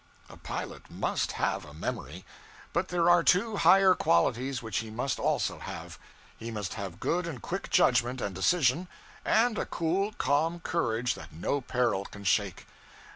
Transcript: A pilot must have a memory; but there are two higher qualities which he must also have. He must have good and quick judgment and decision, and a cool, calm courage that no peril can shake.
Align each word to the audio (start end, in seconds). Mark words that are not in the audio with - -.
A 0.31 0.37
pilot 0.37 0.89
must 0.89 1.33
have 1.33 1.63
a 1.63 1.75
memory; 1.75 2.25
but 2.73 2.87
there 2.87 3.07
are 3.07 3.21
two 3.21 3.57
higher 3.57 3.93
qualities 3.93 4.59
which 4.63 4.77
he 4.79 4.89
must 4.89 5.19
also 5.19 5.59
have. 5.59 5.99
He 6.39 6.49
must 6.49 6.73
have 6.73 6.99
good 6.99 7.27
and 7.27 7.39
quick 7.39 7.69
judgment 7.69 8.19
and 8.19 8.33
decision, 8.33 8.87
and 9.23 9.59
a 9.59 9.65
cool, 9.67 10.13
calm 10.13 10.59
courage 10.59 11.13
that 11.13 11.31
no 11.31 11.61
peril 11.61 12.05
can 12.05 12.23
shake. 12.23 12.65